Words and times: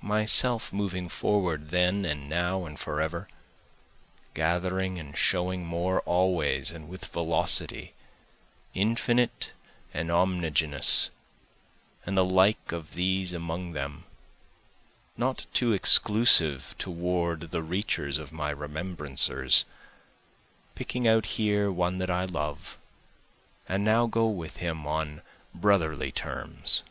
Myself 0.00 0.72
moving 0.72 1.08
forward 1.08 1.70
then 1.70 2.04
and 2.04 2.28
now 2.28 2.64
and 2.66 2.78
forever, 2.78 3.26
Gathering 4.32 4.96
and 5.00 5.18
showing 5.18 5.66
more 5.66 5.98
always 6.02 6.70
and 6.70 6.88
with 6.88 7.06
velocity, 7.06 7.92
Infinite 8.74 9.50
and 9.92 10.08
omnigenous, 10.08 11.10
and 12.06 12.16
the 12.16 12.24
like 12.24 12.70
of 12.70 12.94
these 12.94 13.32
among 13.32 13.72
them, 13.72 14.04
Not 15.16 15.46
too 15.52 15.72
exclusive 15.72 16.76
toward 16.78 17.50
the 17.50 17.64
reachers 17.64 18.18
of 18.18 18.30
my 18.30 18.50
remembrancers, 18.50 19.64
Picking 20.76 21.08
out 21.08 21.26
here 21.26 21.72
one 21.72 21.98
that 21.98 22.08
I 22.08 22.24
love, 22.24 22.78
and 23.68 23.82
now 23.82 24.06
go 24.06 24.28
with 24.28 24.58
him 24.58 24.86
on 24.86 25.22
brotherly 25.52 26.12
terms. 26.12 26.84